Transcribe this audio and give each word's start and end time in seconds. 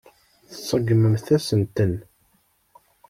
Tseggmemt-asen-ten. 0.59 1.93